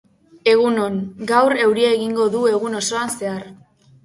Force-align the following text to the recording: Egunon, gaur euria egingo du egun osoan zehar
Egunon, 0.53 0.95
gaur 1.31 1.55
euria 1.67 1.93
egingo 1.99 2.27
du 2.37 2.43
egun 2.55 2.79
osoan 2.81 3.15
zehar 3.19 3.47